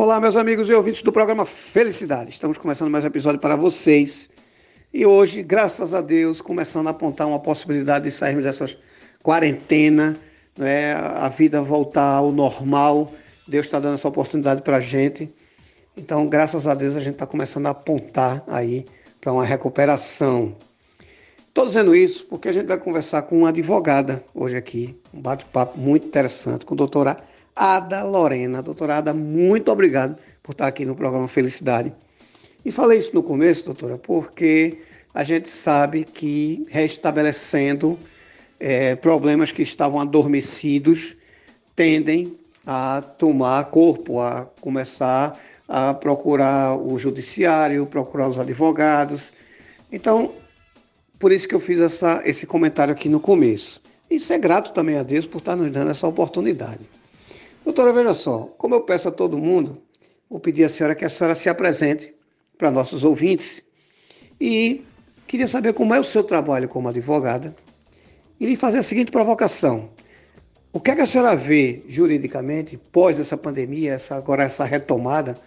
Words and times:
Olá, 0.00 0.18
meus 0.18 0.34
amigos 0.34 0.70
e 0.70 0.72
ouvintes 0.72 1.02
do 1.02 1.12
programa 1.12 1.44
Felicidade. 1.44 2.30
Estamos 2.30 2.56
começando 2.56 2.90
mais 2.90 3.04
um 3.04 3.08
episódio 3.08 3.38
para 3.38 3.54
vocês. 3.54 4.30
E 4.94 5.04
hoje, 5.04 5.42
graças 5.42 5.92
a 5.92 6.00
Deus, 6.00 6.40
começando 6.40 6.86
a 6.86 6.90
apontar 6.90 7.28
uma 7.28 7.38
possibilidade 7.38 8.06
de 8.06 8.10
sairmos 8.10 8.44
dessa 8.44 8.64
quarentena, 9.22 10.16
né? 10.56 10.94
a 10.94 11.28
vida 11.28 11.60
voltar 11.60 12.14
ao 12.14 12.32
normal. 12.32 13.12
Deus 13.46 13.66
está 13.66 13.78
dando 13.78 13.92
essa 13.92 14.08
oportunidade 14.08 14.62
para 14.62 14.78
a 14.78 14.80
gente. 14.80 15.30
Então, 15.94 16.26
graças 16.26 16.66
a 16.66 16.72
Deus, 16.74 16.96
a 16.96 17.00
gente 17.00 17.16
está 17.16 17.26
começando 17.26 17.66
a 17.66 17.70
apontar 17.70 18.42
aí 18.46 18.86
para 19.20 19.34
uma 19.34 19.44
recuperação. 19.44 20.56
Estou 21.46 21.66
dizendo 21.66 21.94
isso 21.94 22.24
porque 22.24 22.48
a 22.48 22.54
gente 22.54 22.66
vai 22.66 22.78
conversar 22.78 23.20
com 23.20 23.40
uma 23.40 23.50
advogada 23.50 24.24
hoje 24.34 24.56
aqui, 24.56 24.98
um 25.12 25.20
bate-papo 25.20 25.78
muito 25.78 26.06
interessante 26.06 26.64
com 26.64 26.72
a 26.72 26.76
doutora 26.78 27.29
Ada 27.54 28.02
Lorena. 28.02 28.62
Doutora 28.62 28.98
Ada, 28.98 29.14
muito 29.14 29.70
obrigado 29.70 30.16
por 30.42 30.52
estar 30.52 30.66
aqui 30.66 30.84
no 30.84 30.94
programa 30.94 31.28
Felicidade. 31.28 31.92
E 32.64 32.70
falei 32.70 32.98
isso 32.98 33.14
no 33.14 33.22
começo, 33.22 33.64
doutora, 33.64 33.96
porque 33.98 34.78
a 35.14 35.24
gente 35.24 35.48
sabe 35.48 36.04
que 36.04 36.66
restabelecendo 36.68 37.98
é, 38.58 38.94
problemas 38.94 39.50
que 39.50 39.62
estavam 39.62 40.00
adormecidos 40.00 41.16
tendem 41.74 42.36
a 42.66 43.00
tomar 43.00 43.64
corpo, 43.70 44.20
a 44.20 44.46
começar 44.60 45.38
a 45.66 45.94
procurar 45.94 46.76
o 46.76 46.98
judiciário, 46.98 47.86
procurar 47.86 48.28
os 48.28 48.40
advogados. 48.40 49.32
Então, 49.90 50.34
por 51.16 51.30
isso 51.30 51.46
que 51.46 51.54
eu 51.54 51.60
fiz 51.60 51.78
essa, 51.78 52.22
esse 52.24 52.44
comentário 52.44 52.92
aqui 52.92 53.08
no 53.08 53.20
começo. 53.20 53.80
E 54.10 54.18
ser 54.18 54.38
grato 54.38 54.72
também 54.72 54.98
a 54.98 55.04
Deus 55.04 55.28
por 55.28 55.38
estar 55.38 55.54
nos 55.54 55.70
dando 55.70 55.92
essa 55.92 56.08
oportunidade. 56.08 56.80
Doutora, 57.70 57.92
veja 57.92 58.14
só, 58.14 58.52
como 58.58 58.74
eu 58.74 58.80
peço 58.80 59.08
a 59.08 59.12
todo 59.12 59.38
mundo, 59.38 59.80
vou 60.28 60.40
pedir 60.40 60.64
à 60.64 60.68
senhora 60.68 60.92
que 60.92 61.04
a 61.04 61.08
senhora 61.08 61.36
se 61.36 61.48
apresente 61.48 62.12
para 62.58 62.68
nossos 62.68 63.04
ouvintes 63.04 63.62
e 64.40 64.84
queria 65.24 65.46
saber 65.46 65.72
como 65.72 65.94
é 65.94 66.00
o 66.00 66.02
seu 66.02 66.24
trabalho 66.24 66.68
como 66.68 66.88
advogada 66.88 67.54
e 68.40 68.46
lhe 68.46 68.56
fazer 68.56 68.78
a 68.78 68.82
seguinte 68.82 69.12
provocação. 69.12 69.88
O 70.72 70.80
que, 70.80 70.90
é 70.90 70.96
que 70.96 71.02
a 71.02 71.06
senhora 71.06 71.36
vê 71.36 71.84
juridicamente 71.86 72.76
pós 72.76 73.20
essa 73.20 73.36
pandemia, 73.36 73.92
essa, 73.92 74.16
agora 74.16 74.42
essa 74.42 74.64
retomada 74.64 75.38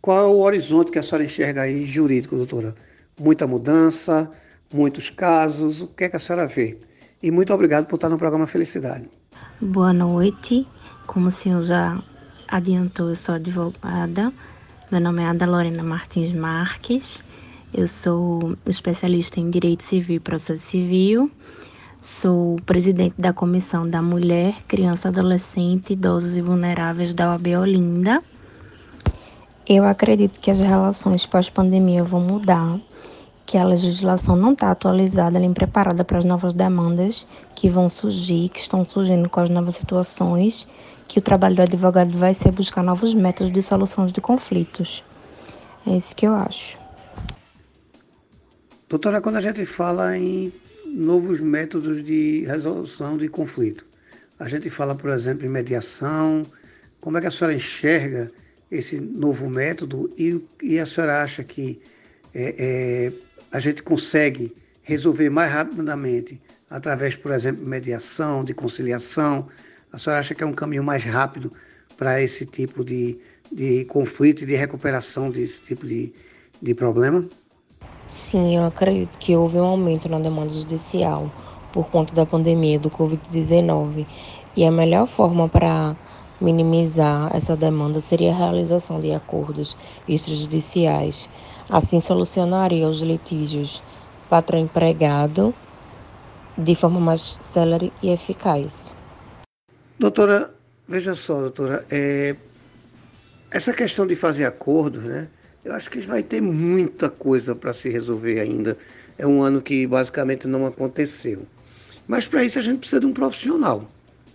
qual 0.00 0.24
é 0.24 0.26
o 0.26 0.38
horizonte 0.38 0.90
que 0.90 0.98
a 0.98 1.02
senhora 1.02 1.24
enxerga 1.24 1.60
aí 1.60 1.84
jurídico, 1.84 2.34
doutora? 2.34 2.74
Muita 3.20 3.46
mudança, 3.46 4.30
muitos 4.72 5.10
casos, 5.10 5.82
o 5.82 5.86
que 5.88 6.04
é 6.04 6.08
que 6.08 6.16
a 6.16 6.18
senhora 6.18 6.46
vê? 6.46 6.78
E 7.22 7.30
muito 7.30 7.52
obrigado 7.52 7.84
por 7.84 7.96
estar 7.96 8.08
no 8.08 8.16
programa 8.16 8.46
Felicidade. 8.46 9.06
Boa 9.60 9.92
noite. 9.92 10.66
Como 11.08 11.28
o 11.28 11.30
senhor 11.30 11.62
já 11.62 11.98
adiantou, 12.46 13.08
eu 13.08 13.16
sou 13.16 13.36
advogada. 13.36 14.30
Meu 14.90 15.00
nome 15.00 15.22
é 15.22 15.26
Ada 15.26 15.46
Lorena 15.46 15.82
Martins 15.82 16.34
Marques. 16.34 17.24
Eu 17.72 17.88
sou 17.88 18.54
especialista 18.66 19.40
em 19.40 19.48
Direito 19.48 19.82
Civil 19.84 20.16
e 20.16 20.20
Processo 20.20 20.62
Civil. 20.66 21.30
Sou 21.98 22.56
presidente 22.66 23.14
da 23.16 23.32
Comissão 23.32 23.88
da 23.88 24.02
Mulher, 24.02 24.56
Criança, 24.68 25.08
Adolescente, 25.08 25.94
Idosos 25.94 26.36
e 26.36 26.42
Vulneráveis 26.42 27.14
da 27.14 27.30
OAB 27.30 27.56
Olinda. 27.58 28.22
Eu 29.66 29.86
acredito 29.86 30.38
que 30.38 30.50
as 30.50 30.60
relações 30.60 31.24
pós-pandemia 31.24 32.04
vão 32.04 32.20
mudar, 32.20 32.78
que 33.48 33.56
a 33.56 33.64
legislação 33.64 34.36
não 34.36 34.52
está 34.52 34.70
atualizada 34.70 35.38
nem 35.38 35.54
preparada 35.54 36.04
para 36.04 36.18
as 36.18 36.24
novas 36.26 36.52
demandas 36.52 37.26
que 37.54 37.70
vão 37.70 37.88
surgir, 37.88 38.50
que 38.50 38.60
estão 38.60 38.84
surgindo 38.84 39.26
com 39.26 39.40
as 39.40 39.48
novas 39.48 39.76
situações, 39.76 40.68
que 41.08 41.18
o 41.18 41.22
trabalho 41.22 41.56
do 41.56 41.62
advogado 41.62 42.18
vai 42.18 42.34
ser 42.34 42.52
buscar 42.52 42.82
novos 42.82 43.14
métodos 43.14 43.50
de 43.50 43.62
solução 43.62 44.04
de 44.04 44.20
conflitos. 44.20 45.02
É 45.86 45.96
isso 45.96 46.14
que 46.14 46.26
eu 46.26 46.34
acho. 46.34 46.76
Doutora, 48.86 49.18
quando 49.22 49.36
a 49.36 49.40
gente 49.40 49.64
fala 49.64 50.14
em 50.18 50.52
novos 50.84 51.40
métodos 51.40 52.02
de 52.02 52.44
resolução 52.44 53.16
de 53.16 53.28
conflito, 53.28 53.86
a 54.38 54.46
gente 54.46 54.68
fala, 54.68 54.94
por 54.94 55.08
exemplo, 55.08 55.46
em 55.46 55.48
mediação, 55.48 56.44
como 57.00 57.16
é 57.16 57.22
que 57.22 57.26
a 57.26 57.30
senhora 57.30 57.56
enxerga 57.56 58.30
esse 58.70 59.00
novo 59.00 59.48
método 59.48 60.12
e, 60.18 60.38
e 60.62 60.78
a 60.78 60.84
senhora 60.84 61.22
acha 61.22 61.42
que 61.42 61.80
é, 62.34 62.54
é, 62.58 63.12
a 63.52 63.58
gente 63.58 63.82
consegue 63.82 64.54
resolver 64.82 65.30
mais 65.30 65.52
rapidamente 65.52 66.40
através, 66.70 67.16
por 67.16 67.32
exemplo, 67.32 67.62
de 67.62 67.68
mediação, 67.68 68.44
de 68.44 68.54
conciliação? 68.54 69.46
A 69.92 69.98
senhora 69.98 70.20
acha 70.20 70.34
que 70.34 70.42
é 70.42 70.46
um 70.46 70.52
caminho 70.52 70.84
mais 70.84 71.04
rápido 71.04 71.52
para 71.96 72.22
esse 72.22 72.46
tipo 72.46 72.84
de, 72.84 73.18
de 73.50 73.84
conflito 73.86 74.42
e 74.42 74.46
de 74.46 74.54
recuperação 74.54 75.30
desse 75.30 75.62
tipo 75.62 75.86
de, 75.86 76.12
de 76.60 76.74
problema? 76.74 77.26
Sim, 78.06 78.56
eu 78.56 78.64
acredito 78.64 79.18
que 79.18 79.36
houve 79.36 79.58
um 79.58 79.64
aumento 79.64 80.08
na 80.08 80.18
demanda 80.18 80.50
judicial 80.50 81.30
por 81.72 81.88
conta 81.90 82.14
da 82.14 82.24
pandemia 82.24 82.78
do 82.78 82.90
Covid-19 82.90 84.06
e 84.56 84.64
a 84.64 84.70
melhor 84.70 85.06
forma 85.06 85.48
para 85.48 85.94
minimizar 86.40 87.30
essa 87.34 87.56
demanda 87.56 88.00
seria 88.00 88.32
a 88.32 88.36
realização 88.36 89.00
de 89.00 89.12
acordos 89.12 89.76
extrajudiciais. 90.08 91.28
Assim, 91.70 92.00
solucionaria 92.00 92.88
os 92.88 93.02
litígios 93.02 93.82
patrão-empregado 94.28 95.54
de 96.56 96.74
forma 96.74 96.98
mais 96.98 97.38
célere 97.40 97.92
e 98.02 98.10
eficaz. 98.10 98.94
Doutora, 99.98 100.54
veja 100.86 101.14
só, 101.14 101.40
doutora, 101.40 101.84
é, 101.90 102.34
essa 103.50 103.72
questão 103.72 104.06
de 104.06 104.16
fazer 104.16 104.44
acordos, 104.44 105.02
né? 105.02 105.28
Eu 105.64 105.74
acho 105.74 105.90
que 105.90 106.00
vai 106.00 106.22
ter 106.22 106.40
muita 106.40 107.10
coisa 107.10 107.54
para 107.54 107.72
se 107.72 107.88
resolver 107.90 108.40
ainda. 108.40 108.76
É 109.18 109.26
um 109.26 109.42
ano 109.42 109.60
que 109.60 109.86
basicamente 109.86 110.46
não 110.46 110.64
aconteceu. 110.64 111.46
Mas 112.06 112.26
para 112.26 112.44
isso 112.44 112.58
a 112.58 112.62
gente 112.62 112.78
precisa 112.78 113.00
de 113.00 113.06
um 113.06 113.12
profissional, 113.12 113.84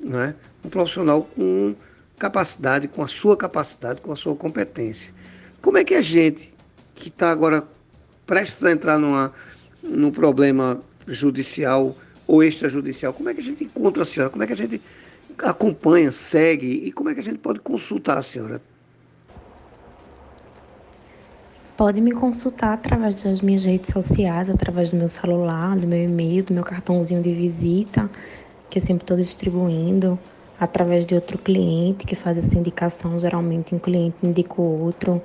né? 0.00 0.34
Um 0.64 0.68
profissional 0.68 1.22
com 1.22 1.74
capacidade, 2.18 2.88
com 2.88 3.02
a 3.02 3.08
sua 3.08 3.36
capacidade, 3.36 4.00
com 4.00 4.12
a 4.12 4.16
sua 4.16 4.34
competência. 4.34 5.12
Como 5.60 5.76
é 5.76 5.84
que 5.84 5.94
a 5.94 6.02
gente, 6.02 6.52
que 6.98 7.08
está 7.08 7.30
agora 7.30 7.64
prestes 8.26 8.64
a 8.64 8.72
entrar 8.72 8.98
numa, 8.98 9.32
num 9.82 10.10
problema 10.10 10.80
judicial 11.06 11.96
ou 12.26 12.42
extrajudicial, 12.42 13.14
como 13.14 13.30
é 13.30 13.34
que 13.34 13.40
a 13.40 13.42
gente 13.42 13.64
encontra 13.64 14.02
a 14.02 14.06
senhora? 14.06 14.30
Como 14.30 14.42
é 14.42 14.46
que 14.46 14.52
a 14.52 14.56
gente 14.56 14.82
acompanha, 15.38 16.12
segue 16.12 16.66
e 16.66 16.92
como 16.92 17.08
é 17.08 17.14
que 17.14 17.20
a 17.20 17.22
gente 17.22 17.38
pode 17.38 17.60
consultar 17.60 18.18
a 18.18 18.22
senhora? 18.22 18.60
Pode 21.76 22.00
me 22.00 22.10
consultar 22.10 22.74
através 22.74 23.14
das 23.22 23.40
minhas 23.40 23.64
redes 23.64 23.92
sociais, 23.92 24.50
através 24.50 24.90
do 24.90 24.96
meu 24.96 25.08
celular, 25.08 25.76
do 25.76 25.86
meu 25.86 26.02
e-mail, 26.02 26.42
do 26.42 26.52
meu 26.52 26.64
cartãozinho 26.64 27.22
de 27.22 27.32
visita, 27.32 28.10
que 28.68 28.78
eu 28.78 28.82
sempre 28.82 29.04
estou 29.04 29.16
distribuindo 29.16 30.18
através 30.58 31.06
de 31.06 31.14
outro 31.14 31.38
cliente 31.38 32.04
que 32.04 32.16
faz 32.16 32.36
essa 32.36 32.58
indicação. 32.58 33.16
Geralmente, 33.16 33.74
um 33.74 33.78
cliente 33.78 34.16
indica 34.24 34.60
o 34.60 34.82
outro, 34.82 35.22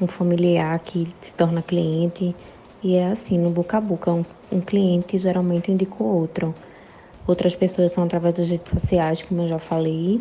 um 0.00 0.06
familiar 0.06 0.78
que 0.80 1.06
se 1.20 1.34
torna 1.34 1.62
cliente. 1.62 2.34
E 2.82 2.94
é 2.96 3.08
assim, 3.08 3.38
no 3.38 3.50
boca 3.50 3.78
a 3.78 3.80
boca. 3.80 4.12
Um, 4.12 4.24
um 4.52 4.60
cliente 4.60 5.16
geralmente 5.18 5.72
indica 5.72 6.02
o 6.02 6.06
outro. 6.06 6.54
Outras 7.26 7.54
pessoas 7.54 7.92
são 7.92 8.04
através 8.04 8.34
das 8.34 8.50
redes 8.50 8.70
sociais, 8.72 9.22
como 9.22 9.42
eu 9.42 9.48
já 9.48 9.58
falei. 9.58 10.20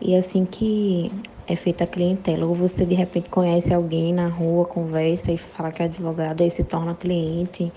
E 0.00 0.14
é 0.14 0.18
assim 0.18 0.44
que 0.44 1.10
é 1.46 1.56
feita 1.56 1.84
a 1.84 1.86
clientela. 1.86 2.46
Ou 2.46 2.54
você 2.54 2.84
de 2.84 2.94
repente 2.94 3.30
conhece 3.30 3.72
alguém 3.72 4.12
na 4.12 4.28
rua, 4.28 4.66
conversa 4.66 5.32
e 5.32 5.38
fala 5.38 5.72
que 5.72 5.82
é 5.82 5.86
advogado, 5.86 6.42
aí 6.42 6.50
se 6.50 6.64
torna 6.64 6.94
cliente. 6.94 7.72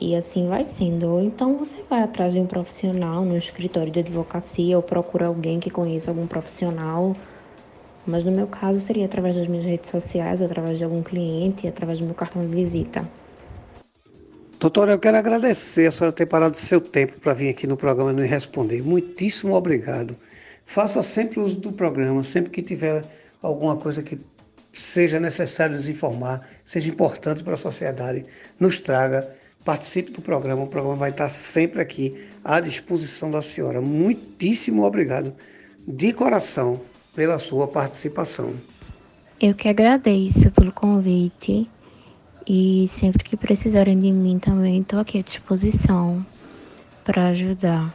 E 0.00 0.14
assim 0.14 0.48
vai 0.48 0.64
sendo. 0.64 1.08
Ou 1.08 1.20
então 1.22 1.56
você 1.58 1.82
vai 1.88 2.02
atrás 2.02 2.32
de 2.32 2.40
um 2.40 2.46
profissional 2.46 3.24
no 3.24 3.36
escritório 3.36 3.92
de 3.92 4.00
advocacia 4.00 4.76
ou 4.76 4.82
procura 4.82 5.26
alguém 5.26 5.60
que 5.60 5.70
conheça 5.70 6.10
algum 6.10 6.26
profissional. 6.26 7.16
Mas 8.08 8.24
no 8.24 8.32
meu 8.32 8.46
caso 8.46 8.80
seria 8.80 9.04
através 9.04 9.36
das 9.36 9.46
minhas 9.46 9.66
redes 9.66 9.90
sociais, 9.90 10.40
ou 10.40 10.46
através 10.46 10.78
de 10.78 10.84
algum 10.84 11.02
cliente, 11.02 11.68
através 11.68 11.98
do 11.98 12.06
meu 12.06 12.14
cartão 12.14 12.40
de 12.40 12.56
visita. 12.56 13.06
Doutora, 14.58 14.92
eu 14.92 14.98
quero 14.98 15.18
agradecer 15.18 15.86
a 15.86 15.92
senhora 15.92 16.10
ter 16.10 16.24
parado 16.24 16.56
seu 16.56 16.80
tempo 16.80 17.20
para 17.20 17.34
vir 17.34 17.50
aqui 17.50 17.66
no 17.66 17.76
programa 17.76 18.10
e 18.10 18.14
nos 18.14 18.28
responder. 18.28 18.82
Muitíssimo 18.82 19.54
obrigado. 19.54 20.16
Faça 20.64 21.02
sempre 21.02 21.38
uso 21.38 21.60
do 21.60 21.70
programa, 21.70 22.24
sempre 22.24 22.50
que 22.50 22.62
tiver 22.62 23.04
alguma 23.42 23.76
coisa 23.76 24.02
que 24.02 24.18
seja 24.72 25.20
necessário 25.20 25.74
nos 25.74 25.86
informar, 25.86 26.48
seja 26.64 26.88
importante 26.88 27.44
para 27.44 27.54
a 27.54 27.58
sociedade, 27.58 28.24
nos 28.58 28.80
traga 28.80 29.28
participe 29.66 30.12
do 30.12 30.22
programa. 30.22 30.62
O 30.62 30.66
programa 30.66 30.96
vai 30.96 31.10
estar 31.10 31.28
sempre 31.28 31.82
aqui 31.82 32.26
à 32.42 32.58
disposição 32.58 33.30
da 33.30 33.42
senhora. 33.42 33.82
Muitíssimo 33.82 34.82
obrigado 34.82 35.34
de 35.86 36.10
coração 36.14 36.80
pela 37.18 37.36
sua 37.40 37.66
participação. 37.66 38.52
Eu 39.40 39.52
que 39.52 39.68
agradeço 39.68 40.52
pelo 40.52 40.70
convite 40.70 41.68
e 42.46 42.86
sempre 42.86 43.24
que 43.24 43.36
precisarem 43.36 43.98
de 43.98 44.12
mim 44.12 44.38
também 44.38 44.82
estou 44.82 45.00
aqui 45.00 45.18
à 45.18 45.22
disposição 45.22 46.24
para 47.04 47.26
ajudar. 47.30 47.92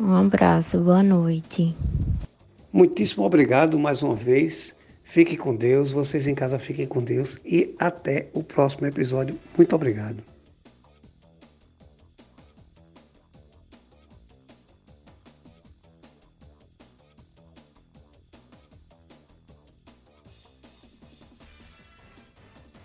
Um 0.00 0.12
abraço, 0.16 0.80
boa 0.80 1.00
noite. 1.00 1.76
Muitíssimo 2.72 3.24
obrigado 3.24 3.78
mais 3.78 4.02
uma 4.02 4.16
vez. 4.16 4.74
Fique 5.04 5.36
com 5.36 5.54
Deus, 5.54 5.92
vocês 5.92 6.26
em 6.26 6.34
casa 6.34 6.58
fiquem 6.58 6.88
com 6.88 7.00
Deus 7.00 7.38
e 7.44 7.72
até 7.78 8.26
o 8.34 8.42
próximo 8.42 8.88
episódio. 8.88 9.38
Muito 9.56 9.76
obrigado. 9.76 10.35